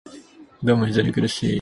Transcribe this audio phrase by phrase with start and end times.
[0.63, 1.49] どうも非常に苦しい